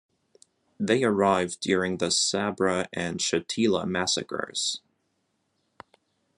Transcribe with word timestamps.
They 0.79 1.03
arrived 1.03 1.59
during 1.61 1.97
the 1.99 2.09
Sabra 2.09 2.89
and 2.91 3.19
Shatila 3.19 3.85
massacres. 3.87 4.81